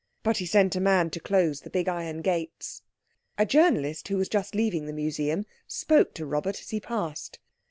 [0.23, 2.81] But he sent a man to close the big iron gates.
[3.37, 7.37] A journalist, who was just leaving the museum, spoke to Robert as he passed.